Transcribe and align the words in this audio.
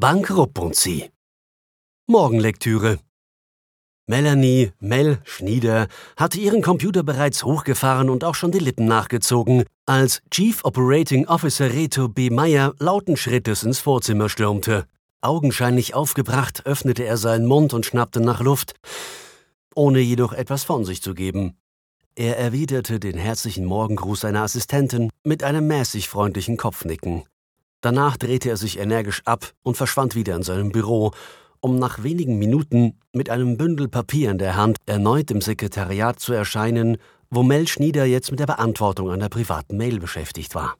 Bank 0.00 0.30
Ruppunzi. 0.30 1.10
Morgenlektüre. 2.06 3.00
Melanie 4.06 4.72
Mel 4.80 5.20
Schnieder 5.24 5.88
hatte 6.16 6.40
ihren 6.40 6.62
Computer 6.62 7.02
bereits 7.02 7.44
hochgefahren 7.44 8.08
und 8.08 8.24
auch 8.24 8.34
schon 8.34 8.50
die 8.50 8.60
Lippen 8.60 8.86
nachgezogen, 8.86 9.64
als 9.84 10.22
Chief 10.30 10.64
Operating 10.64 11.26
Officer 11.26 11.74
Reto 11.74 12.08
B. 12.08 12.30
Meyer 12.30 12.72
lauten 12.78 13.18
Schrittes 13.18 13.62
ins 13.62 13.78
Vorzimmer 13.78 14.30
stürmte. 14.30 14.86
Augenscheinlich 15.20 15.92
aufgebracht 15.92 16.64
öffnete 16.64 17.04
er 17.04 17.18
seinen 17.18 17.44
Mund 17.44 17.74
und 17.74 17.84
schnappte 17.84 18.22
nach 18.22 18.40
Luft, 18.40 18.76
ohne 19.74 20.00
jedoch 20.00 20.32
etwas 20.32 20.64
von 20.64 20.86
sich 20.86 21.02
zu 21.02 21.12
geben. 21.12 21.58
Er 22.14 22.38
erwiderte 22.38 23.00
den 23.00 23.18
herzlichen 23.18 23.66
Morgengruß 23.66 24.20
seiner 24.20 24.44
Assistentin 24.44 25.10
mit 25.24 25.44
einem 25.44 25.66
mäßig 25.66 26.08
freundlichen 26.08 26.56
Kopfnicken. 26.56 27.24
Danach 27.80 28.16
drehte 28.16 28.50
er 28.50 28.56
sich 28.56 28.78
energisch 28.78 29.22
ab 29.24 29.52
und 29.62 29.76
verschwand 29.76 30.14
wieder 30.14 30.36
in 30.36 30.42
seinem 30.42 30.70
Büro, 30.70 31.12
um 31.60 31.78
nach 31.78 32.02
wenigen 32.02 32.38
Minuten 32.38 32.98
mit 33.12 33.30
einem 33.30 33.56
Bündel 33.56 33.88
Papier 33.88 34.30
in 34.30 34.38
der 34.38 34.56
Hand 34.56 34.78
erneut 34.86 35.30
im 35.30 35.40
Sekretariat 35.40 36.20
zu 36.20 36.32
erscheinen, 36.32 36.98
wo 37.30 37.42
Mel 37.42 37.68
Schnieder 37.68 38.04
jetzt 38.04 38.30
mit 38.30 38.40
der 38.40 38.46
Beantwortung 38.46 39.10
einer 39.10 39.28
privaten 39.28 39.76
Mail 39.76 40.00
beschäftigt 40.00 40.54
war. 40.54 40.76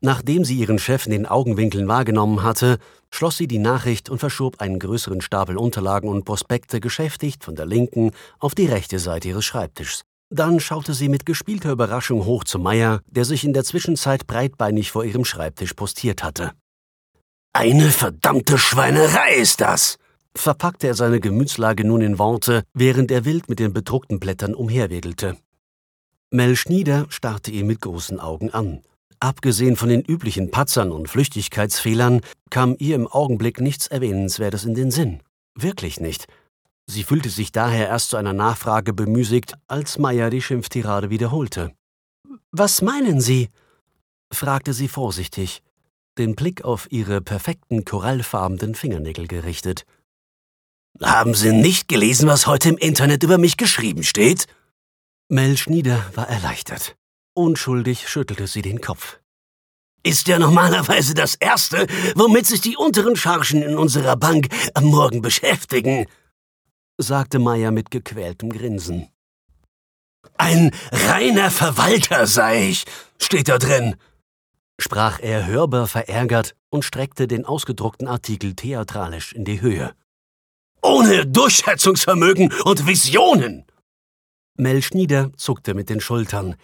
Nachdem 0.00 0.44
sie 0.44 0.56
ihren 0.56 0.80
Chef 0.80 1.06
in 1.06 1.12
den 1.12 1.26
Augenwinkeln 1.26 1.86
wahrgenommen 1.86 2.42
hatte, 2.42 2.78
schloss 3.08 3.36
sie 3.36 3.46
die 3.46 3.60
Nachricht 3.60 4.10
und 4.10 4.18
verschob 4.18 4.60
einen 4.60 4.80
größeren 4.80 5.20
Stapel 5.20 5.56
Unterlagen 5.56 6.08
und 6.08 6.24
Prospekte 6.24 6.80
geschäftigt 6.80 7.44
von 7.44 7.54
der 7.54 7.66
linken 7.66 8.10
auf 8.40 8.56
die 8.56 8.66
rechte 8.66 8.98
Seite 8.98 9.28
ihres 9.28 9.44
Schreibtischs. 9.44 10.02
Dann 10.34 10.60
schaute 10.60 10.94
sie 10.94 11.10
mit 11.10 11.26
gespielter 11.26 11.72
Überraschung 11.72 12.24
hoch 12.24 12.44
zu 12.44 12.58
Meier, 12.58 13.02
der 13.06 13.26
sich 13.26 13.44
in 13.44 13.52
der 13.52 13.64
Zwischenzeit 13.64 14.26
breitbeinig 14.26 14.90
vor 14.90 15.04
ihrem 15.04 15.26
Schreibtisch 15.26 15.74
postiert 15.74 16.22
hatte. 16.22 16.52
Eine 17.52 17.90
verdammte 17.90 18.56
Schweinerei 18.56 19.34
ist 19.34 19.60
das! 19.60 19.98
verpackte 20.34 20.86
er 20.86 20.94
seine 20.94 21.20
Gemütslage 21.20 21.86
nun 21.86 22.00
in 22.00 22.18
Worte, 22.18 22.62
während 22.72 23.10
er 23.10 23.26
wild 23.26 23.50
mit 23.50 23.58
den 23.58 23.74
bedruckten 23.74 24.18
Blättern 24.18 24.54
umherwedelte. 24.54 25.36
Mel 26.30 26.56
Schnieder 26.56 27.04
starrte 27.10 27.50
ihn 27.50 27.66
mit 27.66 27.82
großen 27.82 28.18
Augen 28.18 28.48
an. 28.48 28.80
Abgesehen 29.20 29.76
von 29.76 29.90
den 29.90 30.00
üblichen 30.00 30.50
Patzern 30.50 30.92
und 30.92 31.10
Flüchtigkeitsfehlern 31.10 32.22
kam 32.48 32.74
ihr 32.78 32.96
im 32.96 33.06
Augenblick 33.06 33.60
nichts 33.60 33.86
Erwähnenswertes 33.86 34.64
in 34.64 34.74
den 34.74 34.90
Sinn. 34.90 35.20
Wirklich 35.54 36.00
nicht. 36.00 36.26
Sie 36.86 37.04
fühlte 37.04 37.30
sich 37.30 37.52
daher 37.52 37.88
erst 37.88 38.10
zu 38.10 38.16
einer 38.16 38.32
Nachfrage 38.32 38.92
bemüßigt, 38.92 39.54
als 39.68 39.98
Meier 39.98 40.30
die 40.30 40.42
Schimpftirade 40.42 41.10
wiederholte. 41.10 41.72
Was 42.50 42.82
meinen 42.82 43.20
Sie? 43.20 43.48
fragte 44.32 44.72
sie 44.72 44.88
vorsichtig, 44.88 45.62
den 46.18 46.34
Blick 46.34 46.64
auf 46.64 46.90
ihre 46.90 47.20
perfekten 47.20 47.84
korallfarbenen 47.84 48.74
Fingernägel 48.74 49.26
gerichtet. 49.26 49.84
Haben 51.00 51.34
Sie 51.34 51.52
nicht 51.52 51.88
gelesen, 51.88 52.28
was 52.28 52.46
heute 52.46 52.70
im 52.70 52.78
Internet 52.78 53.22
über 53.22 53.38
mich 53.38 53.56
geschrieben 53.56 54.02
steht? 54.02 54.46
Mel 55.28 55.56
Schnieder 55.56 56.04
war 56.14 56.28
erleichtert. 56.28 56.96
Unschuldig 57.34 58.08
schüttelte 58.08 58.46
sie 58.46 58.60
den 58.60 58.80
Kopf. 58.80 59.18
Ist 60.02 60.28
ja 60.28 60.38
normalerweise 60.38 61.14
das 61.14 61.36
Erste, 61.36 61.86
womit 62.14 62.46
sich 62.46 62.60
die 62.60 62.76
unteren 62.76 63.16
Chargen 63.16 63.62
in 63.62 63.78
unserer 63.78 64.16
Bank 64.16 64.48
am 64.74 64.84
Morgen 64.84 65.22
beschäftigen 65.22 66.06
sagte 67.02 67.38
Meier 67.38 67.70
mit 67.70 67.90
gequältem 67.90 68.50
Grinsen. 68.50 69.08
Ein 70.36 70.70
reiner 70.90 71.50
Verwalter 71.50 72.26
sei 72.26 72.68
ich, 72.70 72.84
steht 73.20 73.48
da 73.48 73.58
drin, 73.58 73.96
sprach 74.80 75.20
er 75.20 75.46
hörbar 75.46 75.86
verärgert 75.86 76.54
und 76.70 76.84
streckte 76.84 77.28
den 77.28 77.44
ausgedruckten 77.44 78.08
Artikel 78.08 78.54
theatralisch 78.54 79.32
in 79.32 79.44
die 79.44 79.60
Höhe. 79.60 79.94
Ohne 80.82 81.26
Durchsetzungsvermögen 81.26 82.52
und 82.64 82.86
Visionen! 82.86 83.64
Mel 84.56 84.82
Schnieder 84.82 85.30
zuckte 85.36 85.74
mit 85.74 85.88
den 85.88 86.00
Schultern. 86.00 86.56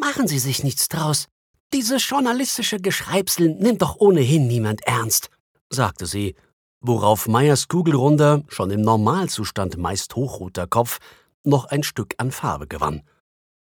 Machen 0.00 0.26
Sie 0.26 0.38
sich 0.38 0.64
nichts 0.64 0.88
draus. 0.88 1.28
Dieses 1.72 2.08
journalistische 2.08 2.78
Geschreibsel 2.78 3.50
nimmt 3.50 3.82
doch 3.82 3.96
ohnehin 3.96 4.46
niemand 4.46 4.86
ernst, 4.86 5.30
sagte 5.68 6.06
sie 6.06 6.36
worauf 6.80 7.28
Meyers 7.28 7.68
kugelrunder, 7.68 8.42
schon 8.48 8.70
im 8.70 8.82
Normalzustand 8.82 9.76
meist 9.76 10.14
hochroter 10.16 10.66
Kopf 10.66 10.98
noch 11.44 11.66
ein 11.66 11.82
Stück 11.82 12.14
an 12.18 12.30
Farbe 12.30 12.66
gewann. 12.66 13.02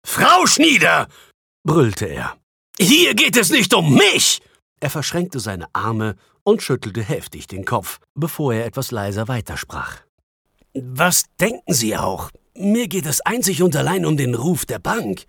Frau 0.04 0.47
Schnieder! 0.47 1.09
brüllte 1.62 2.06
er. 2.06 2.37
Hier 2.78 3.15
geht 3.15 3.37
es 3.37 3.50
nicht 3.50 3.75
um 3.75 3.94
mich! 3.94 4.41
Er 4.81 4.91
verschränkte 4.91 5.41
seine 5.41 5.66
Arme 5.75 6.16
und 6.43 6.62
schüttelte 6.62 7.03
heftig 7.03 7.47
den 7.47 7.65
Kopf, 7.65 7.98
bevor 8.15 8.54
er 8.54 8.65
etwas 8.65 8.91
leiser 8.91 9.28
weitersprach. 9.28 9.98
Was 10.75 11.25
denken 11.38 11.75
Sie 11.75 11.97
auch? 11.97 12.31
Mir 12.54 12.88
geht 12.88 13.06
es 13.06 13.21
einzig 13.21 13.62
und 13.62 13.77
allein 13.77 14.06
um 14.06 14.16
den 14.16 14.34
Ruf 14.34 14.65
der 14.65 14.78
Bank. 14.78 15.25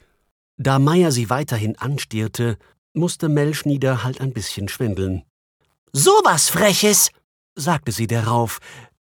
Da 0.58 0.80
Meier 0.80 1.12
sie 1.12 1.30
weiterhin 1.30 1.78
anstierte, 1.78 2.58
musste 2.94 3.30
Mel 3.30 3.54
Schnieder 3.54 4.04
halt 4.04 4.22
ein 4.22 4.34
bisschen 4.34 4.68
schwindeln. 4.68 5.24
So 5.92 6.12
was 6.24 6.50
Freches! 6.50 7.10
Sagte 7.56 7.92
sie 7.92 8.08
darauf, 8.08 8.60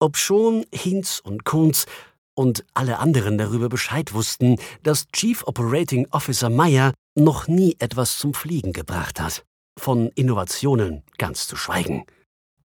obschon 0.01 0.65
Hinz 0.73 1.21
und 1.23 1.45
Kunz 1.45 1.87
und 2.35 2.65
alle 2.75 2.99
anderen 2.99 3.39
darüber 3.39 3.69
Bescheid 3.69 4.15
wussten, 4.15 4.57
dass 4.83 5.07
Chief 5.09 5.43
Operating 5.47 6.07
Officer 6.11 6.51
Meyer 6.51 6.93
noch 7.15 7.47
nie 7.47 7.77
etwas 7.79 8.19
zum 8.19 8.35
Fliegen 8.35 8.73
gebracht 8.73 9.21
hat, 9.21 9.45
von 9.79 10.09
Innovationen 10.15 11.03
ganz 11.19 11.47
zu 11.47 11.57
schweigen. 11.57 12.05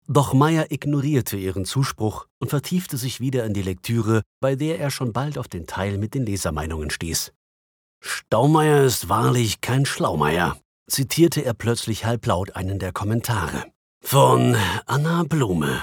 Doch 0.09 0.35
Meyer 0.35 0.71
ignorierte 0.71 1.37
ihren 1.37 1.65
Zuspruch 1.65 2.27
und 2.39 2.49
vertiefte 2.49 2.97
sich 2.97 3.19
wieder 3.21 3.45
in 3.45 3.55
die 3.55 3.63
Lektüre, 3.63 4.23
bei 4.41 4.55
der 4.55 4.79
er 4.79 4.91
schon 4.91 5.13
bald 5.13 5.37
auf 5.37 5.49
den 5.49 5.67
Teil 5.67 5.99
mit 5.99 6.15
den 6.15 6.25
Lesermeinungen 6.25 6.91
stieß. 6.91 7.33
Staumeier 8.01 8.85
ist 8.85 9.09
wahrlich 9.09 9.61
kein 9.61 9.85
Schlaumeier, 9.85 10.57
zitierte 10.89 11.45
er 11.45 11.55
plötzlich 11.55 12.05
halblaut 12.05 12.55
einen 12.55 12.79
der 12.79 12.93
Kommentare. 12.93 13.65
Von 14.09 14.55
Anna 14.87 15.25
Blume. 15.25 15.83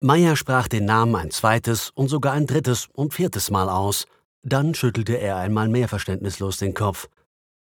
Meyer 0.00 0.36
sprach 0.36 0.68
den 0.68 0.86
Namen 0.86 1.14
ein 1.16 1.30
zweites 1.30 1.90
und 1.90 2.08
sogar 2.08 2.32
ein 2.32 2.46
drittes 2.46 2.88
und 2.94 3.12
viertes 3.12 3.50
Mal 3.50 3.68
aus. 3.68 4.06
Dann 4.42 4.74
schüttelte 4.74 5.18
er 5.18 5.36
einmal 5.36 5.68
mehr 5.68 5.86
verständnislos 5.86 6.56
den 6.56 6.72
Kopf. 6.72 7.08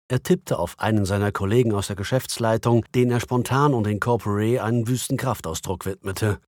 Er 0.07 0.23
tippte 0.23 0.59
auf 0.59 0.79
einen 0.79 1.03
seiner 1.03 1.33
Kollegen 1.33 1.73
aus 1.73 1.87
der 1.87 1.97
Geschäftsleitung, 1.97 2.85
den 2.95 3.11
er 3.11 3.19
spontan 3.19 3.73
und 3.73 3.85
in 3.85 3.99
Corporate 3.99 4.63
einen 4.63 4.87
wüsten 4.87 5.17
Kraftausdruck 5.17 5.85
widmete. 5.85 6.39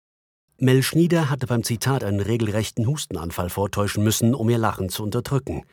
Mel 0.58 0.82
Schnieder 0.82 1.30
hatte 1.30 1.48
beim 1.48 1.66
Zitat 1.66 2.06
einen 2.06 2.22
regelrechten 2.22 2.88
Hustenanfall 2.88 3.50
vortäuschen 3.50 4.06
müssen, 4.06 4.34
um 4.34 4.50
ihr 4.50 4.58
Lachen 4.58 4.88
zu 4.88 5.04
unterdrücken. 5.04 5.66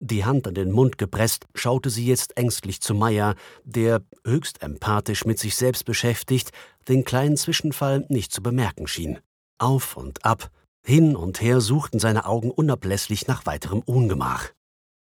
Die 0.00 0.24
Hand 0.24 0.46
an 0.46 0.54
den 0.54 0.70
Mund 0.70 0.96
gepresst, 0.96 1.46
schaute 1.54 1.90
sie 1.90 2.06
jetzt 2.06 2.36
ängstlich 2.36 2.80
zu 2.80 2.94
Meier, 2.94 3.34
der, 3.64 4.02
höchst 4.24 4.62
empathisch 4.62 5.24
mit 5.24 5.40
sich 5.40 5.56
selbst 5.56 5.84
beschäftigt, 5.84 6.52
den 6.86 7.04
kleinen 7.04 7.36
Zwischenfall 7.36 8.06
nicht 8.08 8.32
zu 8.32 8.42
bemerken 8.42 8.86
schien. 8.86 9.18
Auf 9.58 9.96
und 9.96 10.24
ab, 10.24 10.50
hin 10.84 11.16
und 11.16 11.40
her 11.40 11.60
suchten 11.60 11.98
seine 11.98 12.26
Augen 12.26 12.50
unablässig 12.52 13.26
nach 13.26 13.44
weiterem 13.44 13.80
Ungemach. 13.80 14.50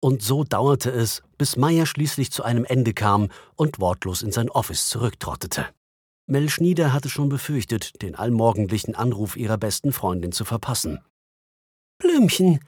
Und 0.01 0.23
so 0.23 0.45
dauerte 0.45 0.91
es, 0.91 1.23
bis 1.39 1.57
Meier 1.57 1.87
schließlich 1.87 2.31
zu 2.31 2.45
einem 2.45 2.65
Ende 2.65 2.95
kam 2.95 3.31
und 3.57 3.81
wortlos 3.81 4.23
in 4.23 4.31
sein 4.31 4.49
Office 4.49 4.89
zurücktrottete. 4.89 5.67
Mel 6.27 6.49
Schnieder 6.49 6.93
hatte 6.93 7.09
schon 7.11 7.29
befürchtet, 7.29 8.01
den 8.01 8.15
allmorgendlichen 8.15 8.95
Anruf 8.95 9.37
ihrer 9.37 9.59
besten 9.59 9.93
Freundin 9.93 10.31
zu 10.31 10.45
verpassen. 10.45 11.01
Blümchen, 11.99 12.61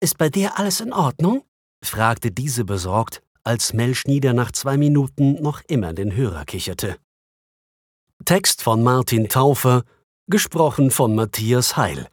ist 0.00 0.18
bei 0.18 0.30
dir 0.30 0.58
alles 0.58 0.80
in 0.80 0.92
Ordnung? 0.92 1.44
Fragte 1.82 2.30
diese 2.30 2.64
besorgt, 2.64 3.22
als 3.44 3.72
Mel 3.72 3.94
Schnieder 3.94 4.32
nach 4.32 4.52
zwei 4.52 4.76
Minuten 4.76 5.40
noch 5.42 5.62
immer 5.68 5.92
den 5.92 6.14
Hörer 6.14 6.44
kicherte. 6.44 6.96
Text 8.24 8.62
von 8.62 8.82
Martin 8.82 9.28
Taufer, 9.28 9.84
gesprochen 10.26 10.90
von 10.90 11.14
Matthias 11.14 11.76
Heil. 11.76 12.08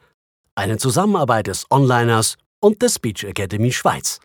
Eine 0.54 0.78
Zusammenarbeit 0.78 1.48
des 1.48 1.66
Onliners 1.70 2.36
und 2.60 2.80
der 2.80 2.88
Speech 2.88 3.24
Academy 3.24 3.72
Schweiz. 3.72 4.20